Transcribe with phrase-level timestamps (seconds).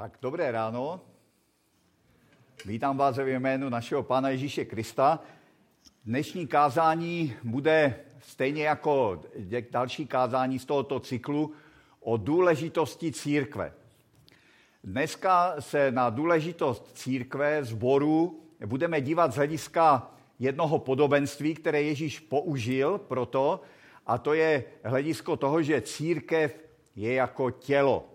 [0.00, 1.00] Tak dobré ráno.
[2.66, 5.20] Vítám vás ve jménu našeho Pána Ježíše Krista.
[6.04, 9.22] Dnešní kázání bude stejně jako
[9.70, 11.52] další kázání z tohoto cyklu
[12.00, 13.72] o důležitosti církve.
[14.84, 22.98] Dneska se na důležitost církve, zboru, budeme dívat z hlediska jednoho podobenství, které Ježíš použil
[22.98, 23.60] pro to,
[24.06, 26.58] a to je hledisko toho, že církev
[26.96, 28.09] je jako tělo.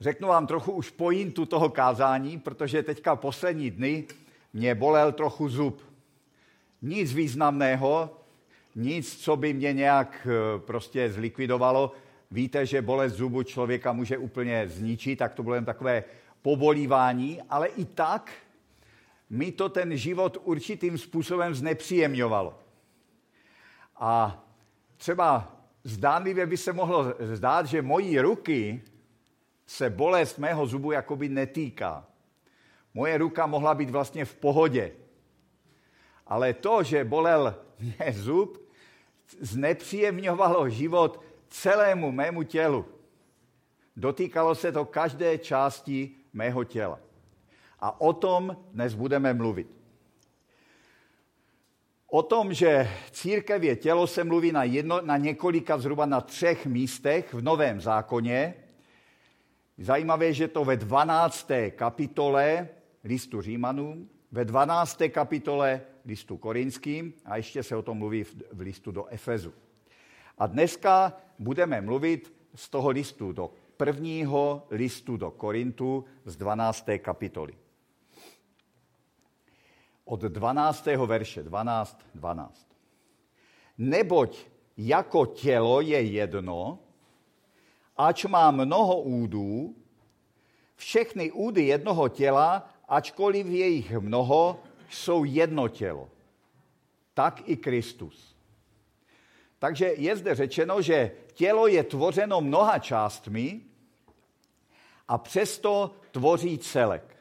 [0.00, 4.04] Řeknu vám trochu už pointu toho kázání, protože teďka poslední dny
[4.52, 5.82] mě bolel trochu zub.
[6.82, 8.16] Nic významného,
[8.74, 11.92] nic, co by mě nějak eh, prostě zlikvidovalo.
[12.30, 16.04] Víte, že bolest zubu člověka může úplně zničit, tak to bylo jen takové
[16.42, 18.32] pobolívání, ale i tak
[19.30, 22.58] mi to ten život určitým způsobem znepříjemňovalo.
[23.96, 24.44] A
[24.96, 28.82] třeba zdánlivě by se mohlo zdát, že mojí ruky
[29.70, 32.06] se bolest mého zubu jakoby netýká.
[32.94, 34.92] Moje ruka mohla být vlastně v pohodě.
[36.26, 38.70] Ale to, že bolel mě zub,
[39.40, 42.84] znepříjemňovalo život celému mému tělu.
[43.96, 46.98] Dotýkalo se to každé části mého těla.
[47.80, 49.70] A o tom dnes budeme mluvit.
[52.06, 56.66] O tom, že církev je tělo, se mluví na, jedno, na několika, zhruba na třech
[56.66, 58.54] místech v Novém zákoně.
[59.80, 61.50] Zajímavé, že to ve 12.
[61.70, 62.68] kapitole
[63.04, 65.02] listu Římanům, ve 12.
[65.08, 69.54] kapitole listu Korinským a ještě se o tom mluví v listu do Efezu.
[70.38, 76.86] A dneska budeme mluvit z toho listu do prvního listu do Korintu z 12.
[76.98, 77.54] kapitoly.
[80.04, 80.86] Od 12.
[80.86, 82.68] verše 12, 12.
[83.78, 86.78] Neboť jako tělo je jedno,
[88.00, 89.76] ač má mnoho údů,
[90.76, 96.08] všechny údy jednoho těla, ačkoliv je jich mnoho, jsou jedno tělo.
[97.14, 98.36] Tak i Kristus.
[99.58, 103.60] Takže je zde řečeno, že tělo je tvořeno mnoha částmi
[105.08, 107.16] a přesto tvoří celek.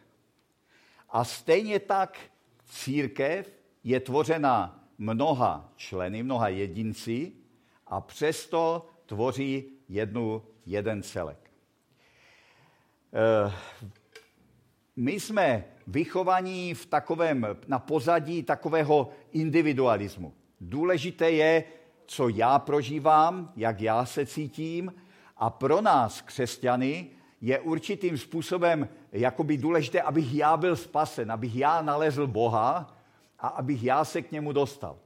[1.10, 2.20] A stejně tak
[2.66, 3.52] církev
[3.84, 7.32] je tvořena mnoha členy, mnoha jedinci
[7.88, 11.52] a přesto tvoří jednu jeden celek.
[13.14, 13.52] Eh,
[14.96, 20.34] my jsme vychovaní v takovém, na pozadí takového individualismu.
[20.62, 21.64] Důležité je,
[22.06, 24.94] co já prožívám, jak já se cítím
[25.38, 27.08] a pro nás, křesťany,
[27.42, 32.98] je určitým způsobem jakoby důležité, abych já byl spasen, abych já nalezl Boha
[33.40, 34.98] a abych já se k němu dostal.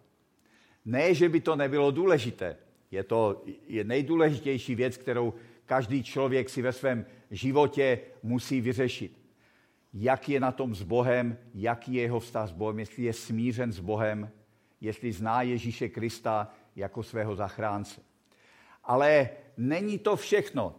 [0.85, 2.57] Ne, že by to nebylo důležité.
[2.91, 5.33] Je to je nejdůležitější věc, kterou
[5.65, 9.19] každý člověk si ve svém životě musí vyřešit.
[9.93, 13.71] Jak je na tom s Bohem, jaký je jeho vztah s Bohem, jestli je smířen
[13.71, 14.31] s Bohem,
[14.81, 18.01] jestli zná Ježíše Krista jako svého zachránce.
[18.83, 20.75] Ale není to všechno.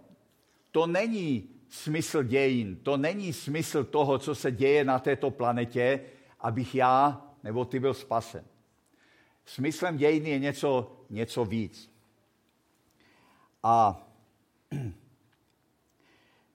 [0.70, 6.00] To není smysl dějin, to není smysl toho, co se děje na této planetě,
[6.40, 8.44] abych já nebo ty byl spasen.
[9.46, 11.90] Smyslem dějin je něco, něco víc.
[13.62, 14.06] A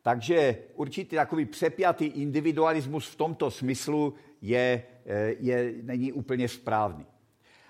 [0.01, 7.05] takže určitý takový přepjatý individualismus v tomto smyslu je, eh, je, není úplně správný.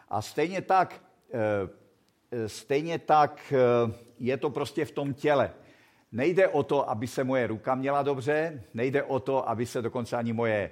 [0.10, 1.02] A stejně tak,
[1.34, 5.54] eh, stejně tak eh, je to prostě v tom těle.
[6.12, 10.18] Nejde o to, aby se moje ruka měla dobře, nejde o to, aby se dokonce
[10.18, 10.72] ani moje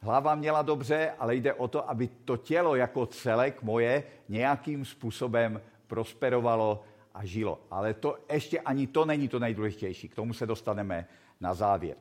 [0.00, 5.60] hlava měla dobře, ale jde o to, aby to tělo jako celek moje nějakým způsobem
[5.86, 6.84] prosperovalo
[7.18, 7.60] a žilo.
[7.70, 10.08] Ale to ještě ani to není to nejdůležitější.
[10.08, 11.08] K tomu se dostaneme
[11.40, 11.96] na závěr.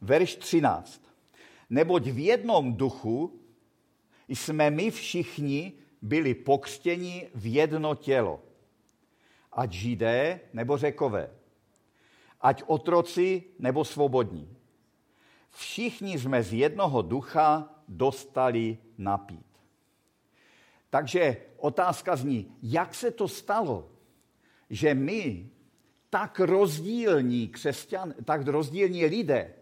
[0.00, 1.02] Verš 13.
[1.70, 3.40] Neboť v jednom duchu
[4.28, 8.40] jsme my všichni byli pokřtěni v jedno tělo.
[9.52, 11.30] Ať židé nebo řekové.
[12.40, 14.56] Ať otroci nebo svobodní.
[15.50, 19.46] Všichni jsme z jednoho ducha dostali napít.
[20.90, 23.90] Takže otázka zní, jak se to stalo,
[24.70, 25.46] že my,
[26.10, 29.54] tak rozdílní křesťan, tak rozdílní lidé,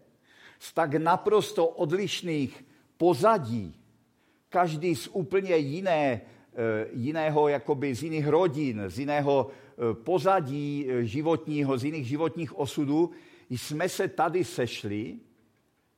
[0.58, 2.64] z tak naprosto odlišných
[2.96, 3.74] pozadí,
[4.48, 11.04] každý z úplně jiné, eh, jiného, jakoby z jiných rodin, z jiného eh, pozadí eh,
[11.04, 13.10] životního, z jiných životních osudů,
[13.50, 15.18] jsme se tady sešli,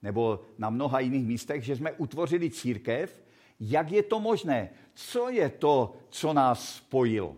[0.02, 3.22] nebo na mnoha jiných místech, že jsme utvořili církev.
[3.60, 4.70] Jak je to možné?
[4.94, 7.36] Co je to, co nás spojilo?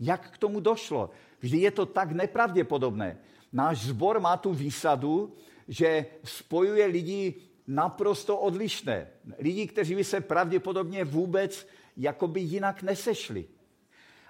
[0.00, 1.10] Jak k tomu došlo?
[1.40, 3.18] Vždy je to tak nepravděpodobné.
[3.52, 5.34] náš zbor má tu výsadu,
[5.68, 7.34] že spojuje lidi
[7.66, 9.08] naprosto odlišné.
[9.38, 13.46] Lidi, kteří by se pravděpodobně vůbec jakoby jinak nesešli.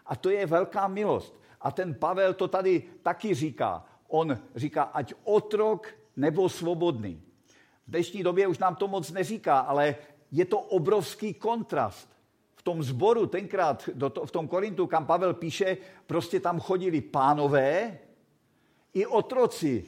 [0.06, 1.40] A to je velká milost.
[1.60, 3.84] A ten Pavel to tady taky říká.
[4.08, 7.22] On říká, ať otrok nebo svobodný.
[7.86, 9.96] V dnešní době už nám to moc neříká, ale
[10.30, 12.13] je to obrovský kontrast.
[12.64, 13.88] Tom zboru tenkrát,
[14.24, 15.76] v tom Korintu, kam Pavel píše,
[16.06, 17.98] prostě tam chodili pánové
[18.94, 19.84] i otroci.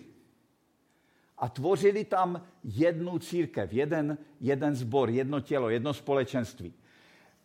[1.38, 6.74] A tvořili tam jednu církev, jeden, jeden zbor, jedno tělo, jedno společenství.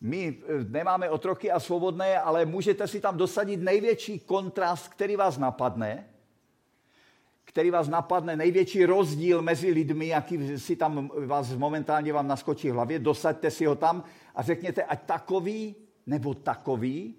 [0.00, 5.38] My eh, nemáme otroky a svobodné, ale můžete si tam dosadit největší kontrast, který vás
[5.38, 6.08] napadne,
[7.44, 12.74] který vás napadne, největší rozdíl mezi lidmi, jaký si tam vás momentálně vám naskočí v
[12.74, 15.74] hlavě, dosaďte si ho tam a řekněte, ať takový
[16.06, 17.14] nebo takový,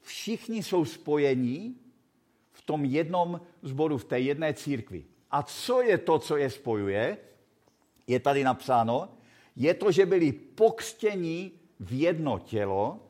[0.00, 1.76] všichni jsou spojení
[2.52, 5.04] v tom jednom zboru, v té jedné církvi.
[5.30, 7.18] A co je to, co je spojuje?
[8.06, 9.08] Je tady napsáno,
[9.56, 13.00] je to, že byli pokřtěni v jedno tělo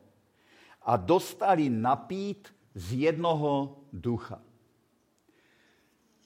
[0.81, 4.41] a dostali napít z jednoho ducha.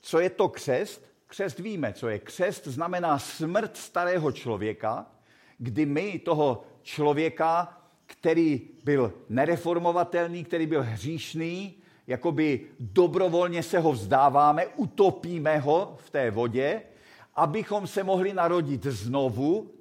[0.02, 1.06] Co je to křest?
[1.28, 2.20] Křest víme, co je.
[2.20, 5.12] Křest znamená smrt starého člověka,
[5.58, 11.74] kdy my toho člověka, který byl nereformovatelný, který byl hříšný,
[12.08, 16.82] jakoby dobrovolně se ho vzdáváme, utopíme ho v té vodě,
[17.36, 19.74] abychom se mohli narodit znovu,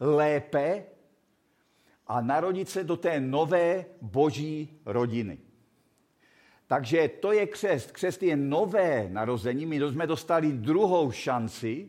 [0.00, 0.84] lépe
[2.06, 5.38] a narodit se do té nové boží rodiny.
[6.66, 7.92] Takže to je křest.
[7.92, 9.66] Křest je nové narození.
[9.66, 11.88] My jsme dostali druhou šanci.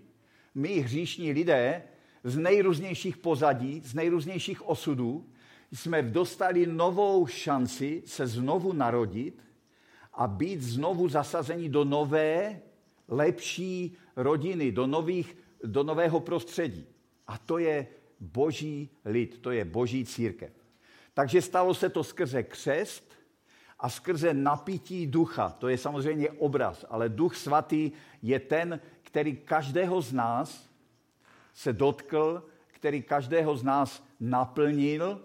[0.55, 1.83] My, hříšní lidé,
[2.25, 5.30] z nejrůznějších pozadí, z nejrůznějších osudů,
[5.72, 9.44] jsme dostali novou šanci se znovu narodit
[10.13, 12.62] a být znovu zasazeni do nové,
[13.07, 16.86] lepší rodiny, do, nových, do nového prostředí.
[17.27, 17.88] A to je
[18.19, 20.51] boží lid, to je boží církev.
[21.13, 23.13] Takže stalo se to skrze křest
[23.80, 25.50] a skrze napití ducha.
[25.50, 27.92] To je samozřejmě obraz, ale duch svatý
[28.22, 30.75] je ten, který každého z nás
[31.55, 35.21] se dotkl, který každého z nás naplnil,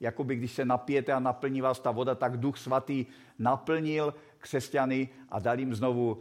[0.00, 3.06] jako by když se napijete a naplní vás ta voda, tak duch svatý
[3.38, 6.18] naplnil křesťany a dal jim znovu,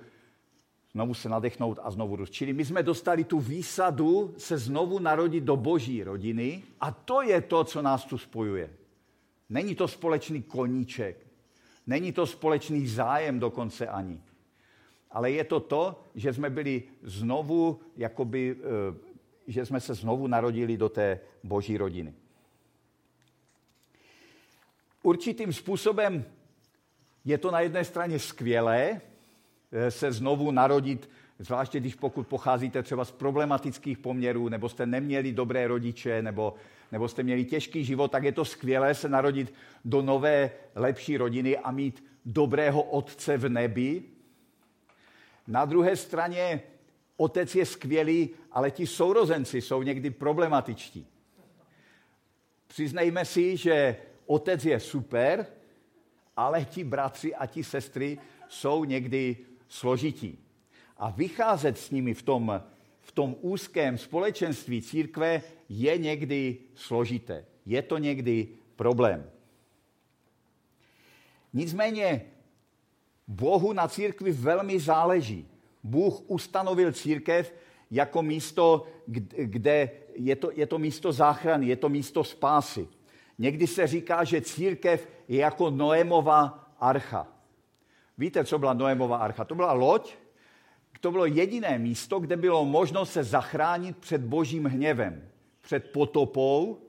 [0.92, 2.32] znovu se nadechnout a znovu růst.
[2.32, 7.42] Čili my jsme dostali tu výsadu se znovu narodit do boží rodiny a to je
[7.42, 8.70] to, co nás tu spojuje.
[9.50, 11.28] Není to společný koníček,
[11.88, 14.22] není to společný zájem dokonce ani.
[15.12, 19.11] Ale je to to, že jsme byli znovu, jakoby, eh,
[19.48, 22.14] že jsme se znovu narodili do té boží rodiny.
[25.04, 26.26] Určitým způsobem
[27.26, 29.02] je to na jedné straně skvělé
[29.72, 31.10] eh, se znovu narodit,
[31.40, 36.56] zvláště když pokud pocházíte třeba z problematických poměrů, nebo jste neměli dobré rodiče, nebo,
[36.92, 39.54] nebo jste měli těžký život, tak je to skvělé se narodit
[39.86, 44.04] do nové, lepší rodiny a mít dobrého otce v nebi.
[45.48, 46.62] Na druhé straně
[47.22, 51.08] otec je skvělý, ale ti sourozenci jsou někdy problematičtí.
[52.68, 55.46] Přiznejme si, že otec je super,
[56.38, 58.18] ale ti bratři a ti sestry
[58.50, 59.38] jsou někdy
[59.68, 60.40] složití.
[60.98, 62.62] A vycházet s nimi v tom,
[63.02, 67.46] v tom úzkém společenství církve je někdy složité.
[67.66, 69.30] Je to někdy problém.
[71.54, 72.22] Nicméně
[73.28, 75.51] Bohu na církvi velmi záleží.
[75.84, 77.56] Bůh ustanovil církev
[77.92, 78.88] jako místo,
[79.38, 82.88] kde je to, je to místo záchrany, je to místo spásy.
[83.38, 87.28] Někdy se říká, že církev je jako Noémova archa.
[88.18, 89.46] Víte, co byla Noémova archa?
[89.46, 90.16] To byla loď,
[91.02, 95.30] to bylo jediné místo, kde bylo možno se zachránit před božím hněvem,
[95.62, 96.82] před potopou.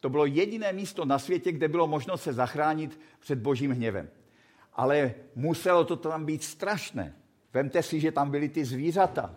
[0.00, 4.08] To bylo jediné místo na světě, kde bylo možno se zachránit před božím hněvem.
[4.72, 7.16] Ale muselo to tam být strašné.
[7.52, 9.34] Vemte si, že tam byly ty zvířata.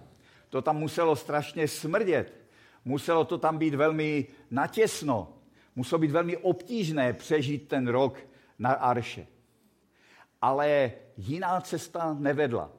[0.50, 2.34] To tam muselo strašně smrdět.
[2.86, 5.34] Muselo to tam být velmi natěsno.
[5.76, 8.18] Muselo být velmi obtížné přežít ten rok
[8.60, 9.28] na Arše.
[10.42, 12.72] Ale jiná cesta nevedla.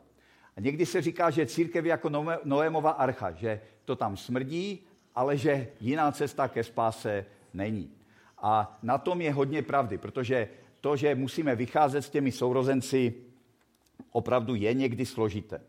[0.57, 2.11] A někdy se říká, že církev je jako
[2.45, 7.91] Noémova archa, že to tam smrdí, ale že jiná cesta ke spáse není.
[8.39, 10.49] A na tom je hodně pravdy, protože
[10.81, 13.15] to, že musíme vycházet s těmi sourozenci,
[14.13, 15.61] opravdu je někdy složité.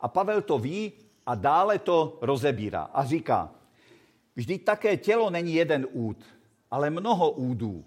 [0.00, 0.92] A Pavel to ví
[1.26, 3.50] a dále to rozebírá a říká,
[4.36, 6.24] vždyť také tělo není jeden út,
[6.70, 7.84] ale mnoho údů.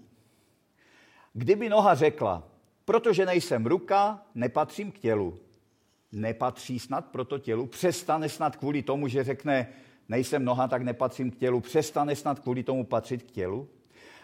[1.32, 2.42] Kdyby noha řekla,
[2.84, 5.38] protože nejsem ruka, nepatřím k tělu.
[6.12, 9.68] nepatří snad proto tělu, přestane snad kvůli tomu, že řekne,
[10.08, 13.68] nejsem noha, tak nepatřím k tělu, přestane snad kvůli tomu patřit k tělu.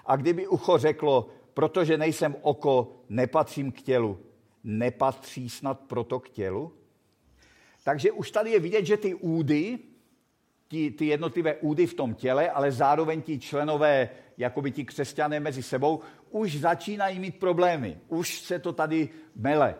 [0.06, 4.18] A kdyby ucho řeklo, protože nejsem oko, nepatřím k tělu,
[4.64, 6.72] nepatří snad proto k tělu?
[7.84, 9.78] Takže už tady je vidět, že ty údy,
[10.68, 15.62] ty, ty jednotlivé údy v tom těle, ale zároveň ti členové, jakoby ti křesťané mezi
[15.62, 16.00] sebou,
[16.30, 18.00] už začínají mít problémy.
[18.08, 19.74] Už se to tady mele.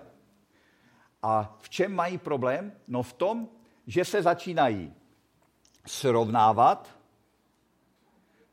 [1.22, 2.72] A v čem mají problém?
[2.88, 3.48] No v tom,
[3.86, 4.92] že se začínají
[5.86, 6.98] srovnávat,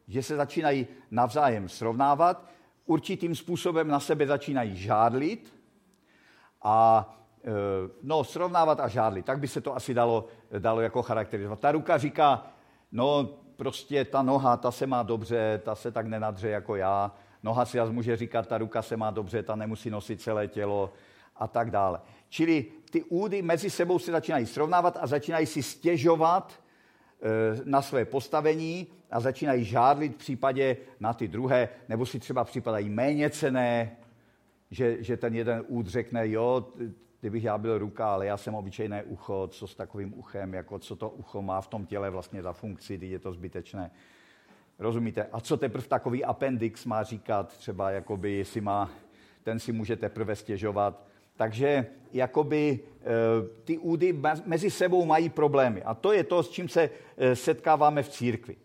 [0.07, 2.49] že se začínají navzájem srovnávat,
[2.85, 5.55] určitým způsobem na sebe začínají žádlit
[6.65, 7.09] a
[7.43, 7.51] e,
[8.03, 9.25] no, srovnávat a žádlit.
[9.25, 10.27] Tak by se to asi dalo,
[10.59, 11.59] dalo jako charakterizovat.
[11.59, 12.47] Ta ruka říká,
[12.91, 17.11] no prostě ta noha, ta se má dobře, ta se tak nenadře jako já.
[17.43, 20.93] Noha si může říkat, ta ruka se má dobře, ta nemusí nosit celé tělo
[21.35, 22.01] a tak dále.
[22.29, 28.05] Čili ty údy mezi sebou se začínají srovnávat a začínají si stěžovat e, na své
[28.05, 33.97] postavení a začínají žádlit v případě na ty druhé, nebo si třeba připadají méně cené,
[34.71, 36.67] že, že ten jeden úd řekne, jo,
[37.19, 40.95] kdybych já byl ruka, ale já jsem obyčejné ucho, co s takovým uchem, jako co
[40.95, 43.91] to ucho má v tom těle vlastně za funkci, když je to zbytečné.
[44.79, 45.27] Rozumíte?
[45.31, 48.89] A co teprve takový appendix má říkat, třeba jakoby si má,
[49.43, 53.05] ten si může teprve stěžovat, takže jakoby eh,
[53.63, 55.83] ty údy mezi sebou mají problémy.
[55.83, 58.55] A to je to, s čím se eh, setkáváme v církvi.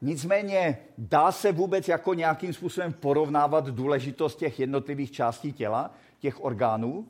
[0.00, 7.08] Nicméně dá se vůbec jako nějakým způsobem porovnávat důležitost těch jednotlivých částí těla, těch orgánů?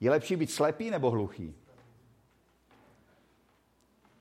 [0.00, 1.54] Je lepší být slepý nebo hluchý?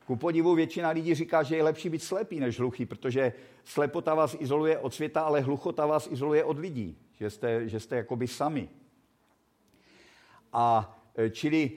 [0.06, 3.34] Ku podivu většina lidí říká, že je lepší být slepý než hluchý, protože
[3.64, 7.96] slepota vás izoluje od světa, ale hluchota vás izoluje od lidí, že jste, že jste
[7.96, 8.70] jakoby sami.
[10.54, 11.72] A e, čili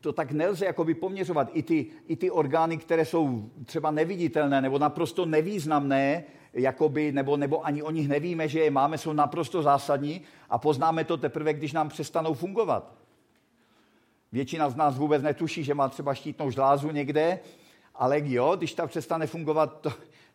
[0.00, 1.50] to tak nelze jakoby poměřovat.
[1.52, 7.66] I ty, I ty orgány, které jsou třeba neviditelné nebo naprosto nevýznamné, jakoby, nebo, nebo
[7.66, 11.72] ani o nich nevíme, že je máme, jsou naprosto zásadní a poznáme to teprve, když
[11.72, 12.94] nám přestanou fungovat.
[14.32, 17.38] Většina z nás vůbec netuší, že má třeba štítnou žlázu někde,
[17.94, 19.92] ale jo, když ta přestane fungovat, to,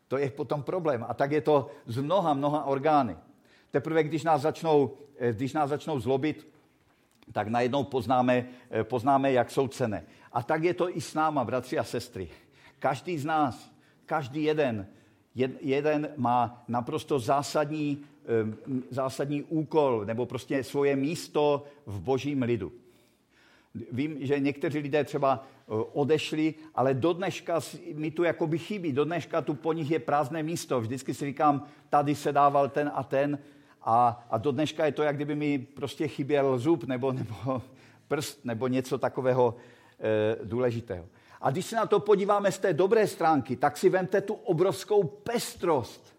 [0.07, 1.05] to je potom problém.
[1.07, 3.17] A tak je to z mnoha, mnoha orgány.
[3.71, 6.47] Teprve, když nás začnou, e, když nás začnou zlobit,
[7.31, 10.03] tak najednou poznáme, eh, poznáme, jak jsou cené.
[10.31, 12.29] A tak je to i s náma, bratři a sestry.
[12.79, 13.71] Každý z nás,
[14.05, 14.87] každý jeden,
[15.61, 22.71] jeden má naprosto zásadní, eh, zásadní úkol nebo prostě svoje místo v božím lidu.
[23.91, 27.59] Vím, že někteří lidé třeba eh, odešli, ale do dneška
[27.93, 28.93] mi tu jakoby chybí.
[28.93, 30.81] Do dneška tu po nich je prázdné místo.
[30.81, 33.39] Vždycky si říkám, tady se dával ten a ten
[33.83, 37.61] a, a do dneška je to, jak kdyby mi prostě chyběl zub nebo, nebo
[38.07, 39.55] prst nebo něco takového
[39.99, 41.05] e, důležitého.
[41.41, 45.03] A když se na to podíváme z té dobré stránky, tak si vemte tu obrovskou
[45.03, 46.15] pestrost,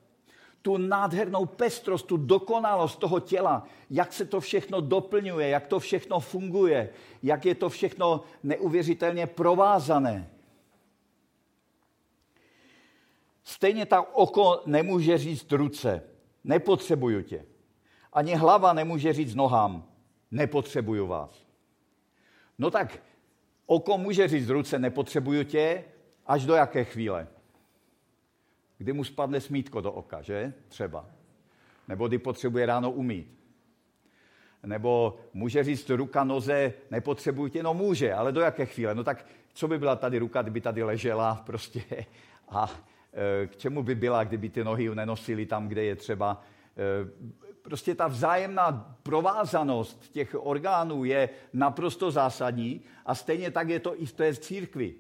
[0.62, 6.20] tu nádhernou pestrost, tu dokonalost toho těla, jak se to všechno doplňuje, jak to všechno
[6.20, 6.88] funguje,
[7.22, 10.30] jak je to všechno neuvěřitelně provázané.
[13.44, 16.02] Stejně tak oko nemůže říct ruce,
[16.44, 17.44] nepotřebuju tě.
[18.12, 19.84] Ani hlava nemůže říct nohám,
[20.30, 21.46] nepotřebuju vás.
[22.58, 23.02] No tak
[23.66, 25.84] oko může říct ruce, nepotřebuju tě,
[26.26, 27.26] až do jaké chvíle?
[28.78, 30.52] Kdy mu spadne smítko do oka, že?
[30.68, 31.06] Třeba.
[31.88, 33.38] Nebo kdy potřebuje ráno umít.
[34.66, 38.94] Nebo může říct ruka noze, nepotřebuju tě, no může, ale do jaké chvíle?
[38.94, 41.82] No tak co by byla tady ruka, kdyby tady ležela prostě
[42.48, 42.70] a
[43.12, 46.42] e, k čemu by byla, kdyby ty nohy nenosily tam, kde je třeba.
[47.62, 54.06] Prostě ta vzájemná provázanost těch orgánů je naprosto zásadní a stejně tak je to i
[54.06, 54.94] v té církvi.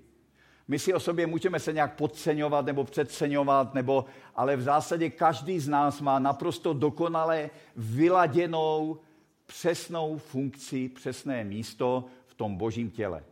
[0.68, 4.04] My si o sobě můžeme se nějak podceňovat nebo předceňovat, nebo,
[4.34, 8.98] ale v zásadě každý z nás má naprosto dokonale vyladěnou,
[9.46, 13.24] přesnou funkci, přesné místo v tom božím těle.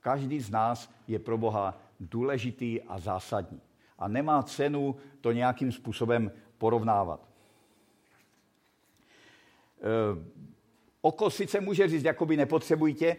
[0.00, 3.60] Každý z nás je pro Boha důležitý a zásadní.
[3.98, 7.27] A nemá cenu to nějakým způsobem porovnávat.
[9.80, 10.24] Eh,
[11.00, 13.16] oko sice může říct, jakoby nepotřebují tě,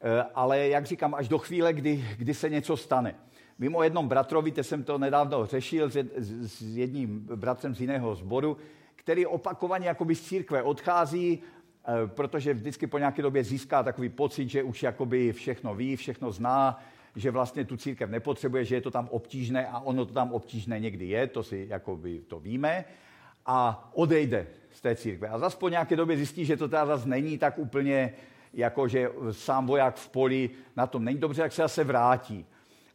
[0.00, 3.14] eh, ale jak říkám, až do chvíle, kdy, kdy se něco stane.
[3.58, 5.90] Vím o jednom bratrovi, teď jsem to nedávno řešil
[6.20, 8.56] s jedním bratrem z jiného sboru,
[8.96, 14.48] který opakovaně jakoby z církve odchází, eh, protože vždycky po nějaké době získá takový pocit,
[14.48, 16.82] že už jakoby všechno ví, všechno zná,
[17.16, 20.80] že vlastně tu církev nepotřebuje, že je to tam obtížné a ono to tam obtížné
[20.80, 22.84] někdy je, to si jakoby to víme,
[23.50, 25.28] a odejde z té církve.
[25.28, 28.14] A zase po nějaké době zjistí, že to teda zase není tak úplně,
[28.54, 32.46] jako že sám voják v poli na tom není dobře, tak se zase vrátí.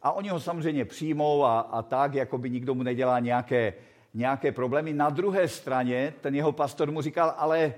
[0.02, 3.74] A oni ho samozřejmě přijmou a, a tak, jako by nikdo mu nedělá nějaké,
[4.14, 4.92] nějaké problémy.
[4.92, 7.74] Na druhé straně ten jeho pastor mu říkal, ale,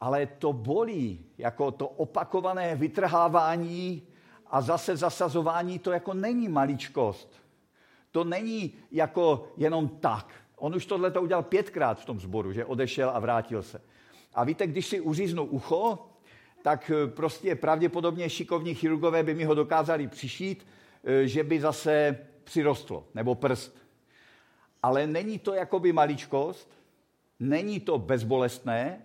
[0.00, 4.02] ale to bolí, jako to opakované vytrhávání
[4.46, 7.42] a zase zasazování, to jako není maličkost.
[8.10, 10.41] To není jako jenom tak.
[10.62, 13.80] On už tohle to udělal pětkrát v tom sboru, že odešel a vrátil se.
[14.34, 15.98] A víte, když si uříznu ucho,
[16.62, 20.66] tak eh, prostě pravděpodobně šikovní chirurgové by mi ho dokázali přišít,
[21.04, 23.76] eh, že by zase přirostlo, nebo prst.
[24.82, 26.70] Ale není to jakoby maličkost,
[27.40, 29.02] není to bezbolestné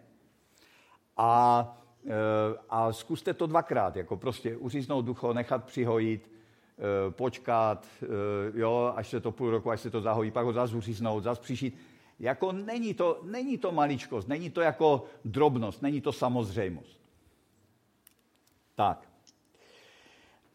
[1.18, 1.62] a,
[2.06, 2.10] eh,
[2.70, 6.32] a zkuste to dvakrát, jako prostě uříznout ducho, nechat přihojit,
[7.10, 7.88] počkat,
[8.54, 11.42] jo, až se to půl roku, až se to zahojí, pak ho zase uříznout, zase
[11.42, 11.78] přišít.
[12.20, 17.02] Jako není to, není to maličkost, není to jako drobnost, není to samozřejmost.
[18.76, 19.08] Tak.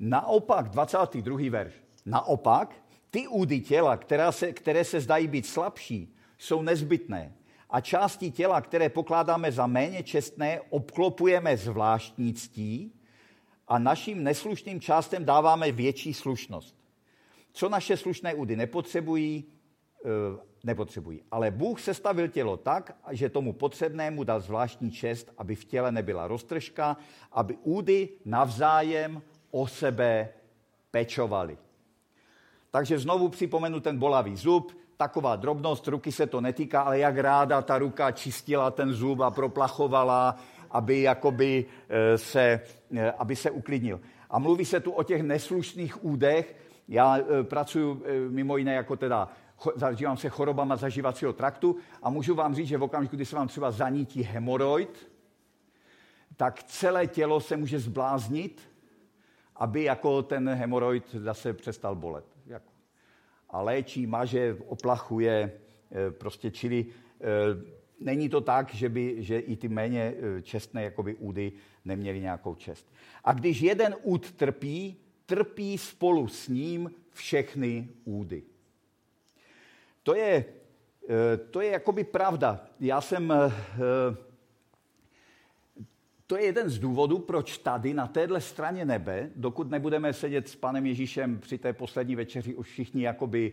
[0.00, 1.50] Naopak, 22.
[1.50, 1.74] verš.
[2.06, 2.74] Naopak,
[3.10, 7.32] ty údy těla, které se, které se zdají být slabší, jsou nezbytné.
[7.70, 12.92] A části těla, které pokládáme za méně čestné, obklopujeme zvláštní ctí
[13.72, 16.76] a našim neslušným částem dáváme větší slušnost.
[17.52, 19.44] Co naše slušné údy nepotřebují,
[20.04, 20.08] eh,
[20.64, 21.22] nepotřebují.
[21.30, 26.28] Ale Bůh sestavil tělo tak, že tomu potřebnému dal zvláštní čest, aby v těle nebyla
[26.28, 26.96] roztržka,
[27.32, 30.28] aby údy navzájem o sebe
[30.90, 31.58] pečovali.
[32.70, 37.62] Takže znovu připomenu ten bolavý zub, taková drobnost, ruky se to netýká, ale jak ráda
[37.62, 40.36] ta ruka čistila ten zub a proplachovala,
[40.72, 42.60] aby, jakoby eh, se,
[42.96, 44.00] eh, aby se uklidnil.
[44.30, 46.56] A mluví se tu o těch neslušných údech.
[46.88, 49.28] Já eh, pracuji mimo jiné jako teda
[49.76, 53.48] zažívám se chorobama zažívacího traktu a můžu vám říct, že v okamžiku, kdy se vám
[53.48, 55.10] třeba zanítí hemoroid,
[56.36, 58.60] tak celé tělo se může zbláznit,
[59.56, 62.24] aby jako ten hemoroid zase přestal bolet.
[63.50, 65.52] A léčí, maže, oplachuje,
[66.18, 66.86] prostě čili
[68.04, 71.52] není to tak, že, by, že i ty méně e, čestné jakoby údy
[71.84, 72.92] neměly nějakou čest.
[73.24, 78.42] A když jeden úd trpí, trpí spolu s ním všechny údy.
[80.02, 80.44] To je,
[81.08, 82.66] eh, to je jakoby pravda.
[82.80, 83.32] Já jsem...
[83.32, 83.52] Eh,
[86.26, 90.56] to je jeden z důvodů, proč tady na téhle straně nebe, dokud nebudeme sedět s
[90.56, 93.52] panem Ježíšem při té poslední večeři už všichni jakoby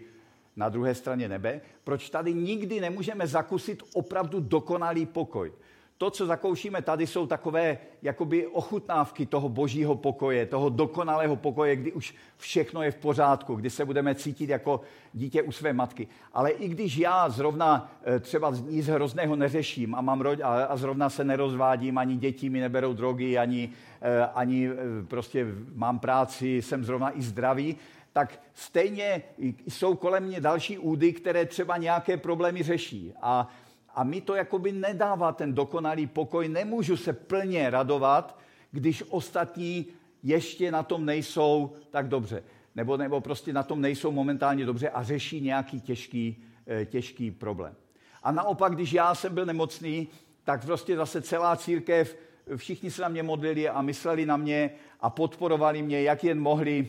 [0.55, 5.51] na druhé straně nebe, proč tady nikdy nemůžeme zakusit opravdu dokonalý pokoj
[5.99, 11.91] to, co zakoušíme tady, jsou takové jakoby ochutnávky toho božího pokoje, toho dokonalého pokoje, kdy
[11.91, 14.81] už všechno je v pořádku, kdy se budeme cítit jako
[15.13, 16.07] dítě u své matky.
[16.33, 21.09] Ale i když já zrovna eh, třeba nic hrozného neřeším a, mám rod, a zrovna
[21.09, 23.69] se nerozvádím, ani děti mi neberou drogy, ani,
[24.01, 24.75] eh, ani eh,
[25.07, 27.77] prostě mám práci, jsem zrovna i zdravý,
[28.13, 29.23] tak stejně
[29.67, 33.13] jsou kolem mě další údy, které třeba nějaké problémy řeší.
[33.21, 33.49] A
[33.95, 36.47] a mi to jakoby nedává ten dokonalý pokoj.
[36.47, 38.39] Nemůžu se plně radovat,
[38.71, 39.85] když ostatní
[40.23, 42.43] ještě na tom nejsou tak dobře.
[42.75, 47.75] Nebo, nebo prostě na tom nejsou momentálně dobře a řeší nějaký těžký, eh, těžký problém.
[48.23, 50.07] A naopak, když já jsem byl nemocný,
[50.43, 52.17] tak prostě zase celá církev,
[52.55, 56.87] všichni se na mě modlili a mysleli na mě a podporovali mě, jak jen mohli,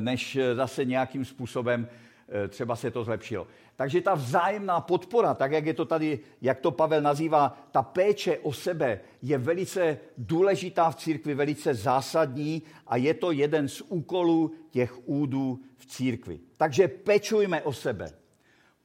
[0.00, 1.88] než zase nějakým způsobem
[2.28, 3.46] eh, třeba se to zlepšilo.
[3.80, 8.38] Takže ta vzájemná podpora, tak jak je to tady, jak to Pavel nazývá, ta péče
[8.38, 14.52] o sebe je velice důležitá v církvi, velice zásadní a je to jeden z úkolů
[14.70, 16.40] těch údů v církvi.
[16.56, 18.12] Takže pečujme o sebe,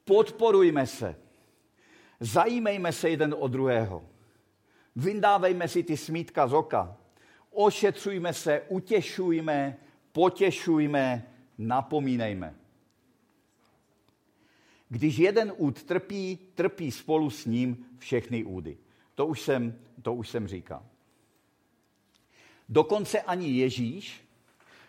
[0.04, 1.16] podporujme se,
[2.20, 4.02] zajímejme se jeden o druhého,
[4.96, 6.96] vyndávejme si ty smítka z oka,
[7.50, 9.76] ošetřujme se, utěšujme,
[10.16, 12.54] potěšujme, napomínejme.
[14.88, 18.76] Když jeden úd trpí, trpí spolu s ním všechny údy.
[19.14, 20.82] To už jsem, to už jsem říkal.
[22.68, 24.20] Dokonce ani Ježíš,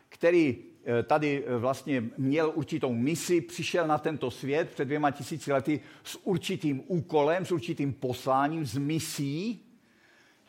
[0.10, 5.54] který eh, tady eh, vlastně měl určitou misi, přišel na tento svět před dvěma tisíci
[5.54, 9.67] lety s určitým úkolem, s určitým posláním, s misí,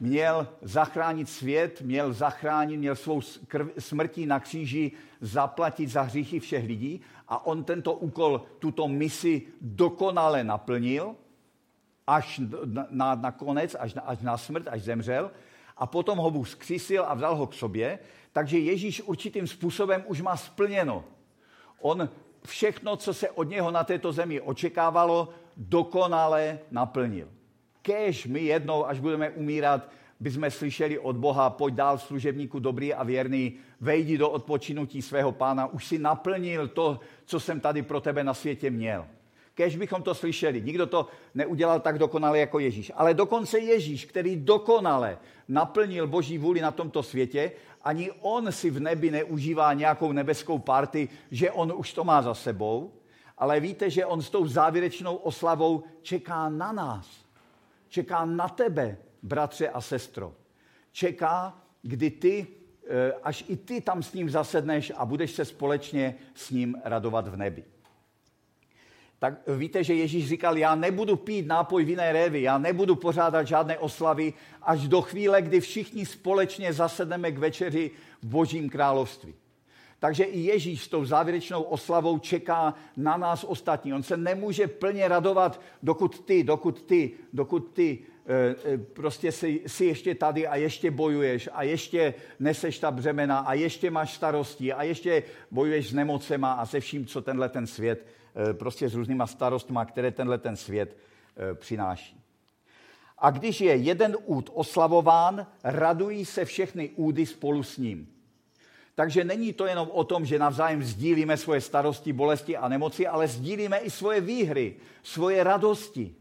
[0.00, 3.20] měl zachránit svět, měl zachránit, měl svou
[3.78, 10.44] smrtí na kříži zaplatit za hříchy všech lidí a on tento úkol, tuto misi dokonale
[10.44, 11.14] naplnil,
[12.06, 12.40] až
[12.90, 15.30] na, na konec, až na, až na smrt, až zemřel.
[15.76, 17.98] A potom ho Bůh zkřísil a vzal ho k sobě.
[18.32, 21.04] Takže Ježíš určitým způsobem už má splněno.
[21.80, 22.08] On
[22.46, 27.28] všechno, co se od něho na této zemi očekávalo, dokonale naplnil.
[27.88, 29.88] Kéž my jednou, až budeme umírat,
[30.20, 35.66] jsme slyšeli od Boha, pojď dál služebníku dobrý a věrný, vejdi do odpočinutí svého pána,
[35.66, 39.06] už si naplnil to, co jsem tady pro tebe na světě měl.
[39.54, 40.62] Kež bychom to slyšeli.
[40.62, 42.92] Nikdo to neudělal tak dokonale jako Ježíš.
[42.94, 47.52] Ale dokonce Ježíš, který dokonale naplnil Boží vůli na tomto světě,
[47.84, 52.34] ani on si v nebi neužívá nějakou nebeskou party, že on už to má za
[52.34, 52.92] sebou,
[53.38, 57.27] ale víte, že on s tou závěrečnou oslavou čeká na nás.
[57.88, 60.34] Čeká na tebe, bratře a sestro.
[60.92, 62.46] Čeká, kdy ty,
[62.88, 67.28] eh, až i ty tam s ním zasedneš a budeš se společně s ním radovat
[67.28, 67.64] v nebi
[69.18, 73.78] tak víte, že Ježíš říkal, já nebudu pít nápoj vinné révy, já nebudu pořádat žádné
[73.78, 77.90] oslavy až do chvíle, kdy všichni společně zasedneme k večeři
[78.22, 79.34] v Božím království.
[79.98, 83.94] Takže i Ježíš s tou závěrečnou oslavou čeká na nás ostatní.
[83.94, 89.62] On se nemůže plně radovat, dokud ty, dokud ty, dokud ty eh, eh, prostě jsi,
[89.66, 94.72] jsi ještě tady a ještě bojuješ a ještě neseš ta břemena a ještě máš starosti
[94.72, 98.06] a ještě bojuješ s nemocema a se vším, co tenhle ten svět
[98.38, 100.96] Eh, prostě s různýma starostma, které tenhle ten svět
[101.54, 102.20] přináší.
[103.18, 108.17] A když je jeden úd oslavován, radují se všechny údy spolu s ním.
[108.98, 113.28] Takže není to jenom o tom, že navzájem sdílíme svoje starosti, bolesti a nemoci, ale
[113.28, 116.14] sdílíme i svoje výhry, svoje radosti.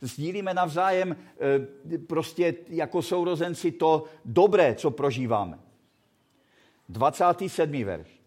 [0.00, 5.58] Sdílíme navzájem eh, prostě jako sourozenci to dobré, co prožíváme.
[6.88, 7.84] 27.
[7.84, 8.20] verš.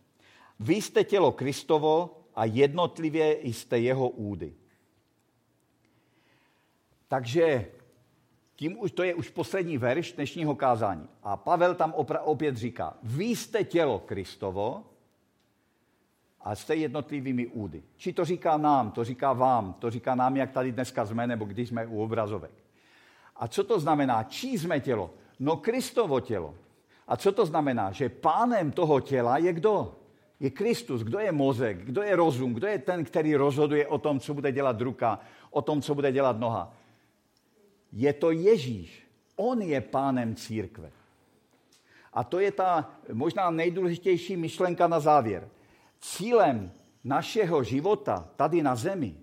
[0.59, 4.53] Vy jste tělo Kristovo a jednotlivě jste jeho údy.
[7.07, 7.65] Takže
[8.61, 11.09] tím už to je už poslední verš dnešního kázání.
[11.23, 11.93] A Pavel tam
[12.23, 14.83] opět říká, vy jste tělo Kristovo
[16.41, 17.83] a jste jednotlivými údy.
[17.97, 21.45] Či to říká nám, to říká vám, to říká nám, jak tady dneska jsme, nebo
[21.45, 22.51] když jsme u obrazovek.
[23.35, 24.23] A co to znamená?
[24.23, 25.13] Čí jsme tělo?
[25.39, 26.55] No Kristovo tělo.
[27.07, 27.91] A co to znamená?
[27.91, 29.95] Že pánem toho těla je kdo?
[30.39, 31.01] je Kristus.
[31.01, 31.77] Kdo je mozek?
[31.77, 32.53] Kdo je rozum?
[32.53, 35.19] Kdo je ten, který rozhoduje o tom, co bude dělat ruka,
[35.49, 36.73] o tom, co bude dělat noha?
[37.91, 39.07] Je to Ježíš.
[39.35, 40.91] On je pánem církve.
[42.13, 45.49] A to je ta možná nejdůležitější myšlenka na závěr.
[45.99, 46.71] Cílem
[47.03, 49.15] našeho života tady na zemi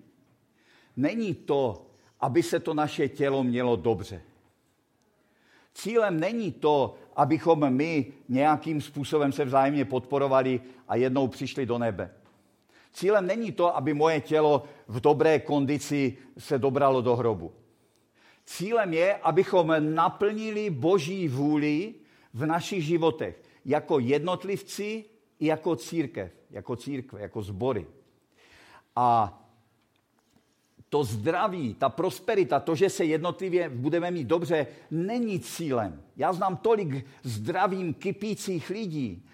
[0.99, 1.85] není to,
[2.19, 4.21] aby se to naše tělo mělo dobře.
[5.73, 12.11] Cílem není to, abychom my nějakým způsobem se vzájemně podporovali a jednou přišli do nebe.
[12.93, 17.51] Cílem není to, aby moje tělo v dobré kondici se dobralo do hrobu.
[18.49, 21.93] Cílem je, abychom naplnili Boží vůli
[22.33, 25.05] v našich životech jako jednotlivci
[25.39, 27.87] i jako církev, jako církve, jako sbory.
[28.95, 29.39] A
[30.89, 36.01] to zdraví, ta prosperita, to, že se jednotlivě budeme mít dobře, není cílem.
[36.17, 39.25] Já znám tolik zdravým, kypících lidí,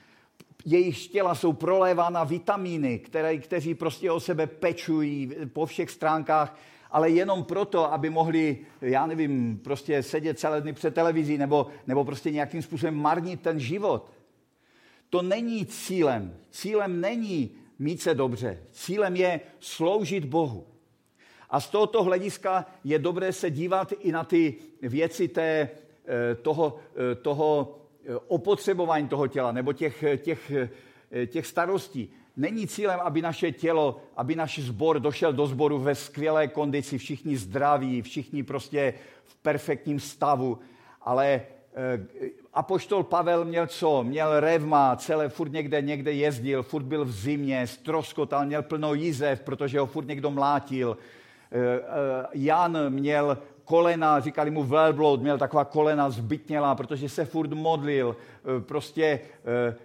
[0.66, 6.58] jejich těla jsou prolévána vitamíny, které, kteří prostě o sebe pečují po všech stránkách,
[6.96, 12.06] ale jenom proto, aby mohli, já nevím, prostě sedět celé dny před televizí nebo, nebo
[12.06, 14.12] prostě nějakým způsobem marnit ten život.
[15.10, 16.38] To není cílem.
[16.50, 18.60] Cílem není mít se dobře.
[18.72, 20.68] Cílem je sloužit Bohu.
[21.50, 25.70] A z tohoto hlediska je dobré se dívat i na ty věci té,
[26.08, 26.80] eh, toho,
[27.12, 30.52] eh, toho eh, opotřebování toho těla nebo těch, těch,
[31.28, 32.14] těch starostí.
[32.38, 37.38] Není cílem, aby naše tělo, aby náš sbor došel do sboru ve skvělé kondici, všichni
[37.38, 38.94] zdraví, všichni prostě
[39.24, 40.60] v perfektním stavu,
[41.02, 41.42] ale
[42.54, 44.04] Apoštol Pavel měl co?
[44.04, 49.42] Měl revma, celé furt někde, někde jezdil, furt byl v zimě, stroskotal, měl plno jízev,
[49.42, 50.98] protože ho furt někdo mlátil.
[51.52, 57.54] Eh, eh, Jan měl kolena, říkali mu velbloud, měl taková kolena zbytnělá, protože se furt
[57.54, 58.16] modlil.
[58.18, 59.20] Eh, prostě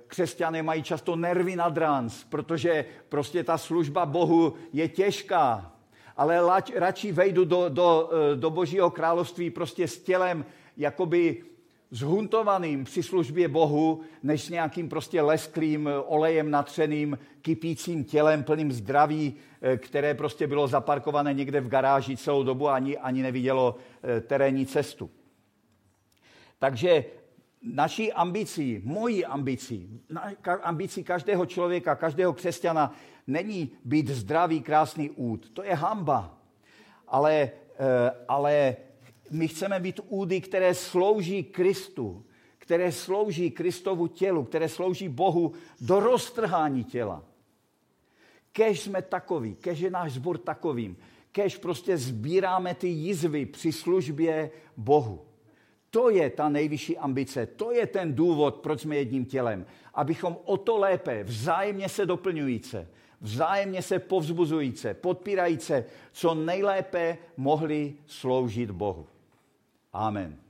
[0.06, 5.72] křesťané mají často nervy na drans, protože prostě ta služba Bohu je těžká.
[6.16, 6.40] Ale
[6.76, 10.44] radši vejdu do, do, do Božího království prostě s tělem
[10.76, 11.42] jakoby
[11.90, 19.76] zhuntovaným při službě Bohu, než nějakým prostě lesklým, olejem natřeným, kypícím tělem, plným zdraví, eh,
[19.76, 24.66] které prostě bylo zaparkované někde v garáži celou dobu a ani, ani nevidělo eh, terénní
[24.66, 25.10] cestu.
[26.58, 27.04] Takže
[27.62, 30.00] naší ambicí, mojí ambicí,
[30.62, 32.94] ambicí každého člověka, každého křesťana
[33.26, 35.50] není být zdravý, krásný úd.
[35.50, 36.38] To je hamba.
[37.08, 38.76] Ale, eh, ale
[39.30, 42.24] my chceme být údy, které slouží Kristu,
[42.58, 47.24] které slouží Kristovu tělu, které slouží Bohu do roztrhání těla.
[48.52, 50.96] Kež jsme takový, kež je náš zbor takovým,
[51.32, 55.20] kež prostě sbíráme ty jizvy při službě Bohu.
[55.90, 59.66] To je ta nejvyšší ambice, to je ten důvod, proč jsme jedním tělem.
[59.94, 62.88] Abychom o to lépe, vzájemně se doplňujíce,
[63.20, 69.06] vzájemně se povzbuzujíce, podpírajíce, co nejlépe mohli sloužit Bohu.
[69.94, 70.38] Amen.